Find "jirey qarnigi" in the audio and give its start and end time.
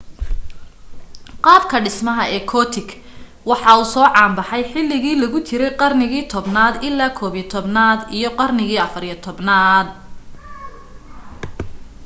5.47-6.21